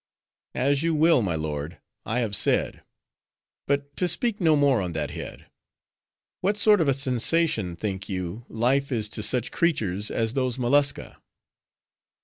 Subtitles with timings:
[0.55, 1.79] "As you will, my lord.
[2.07, 2.81] I have said.
[3.67, 5.45] But to speak no more on that head
[6.39, 11.21] —what sort of a sensation, think you, life is to such creatures as those mollusca?"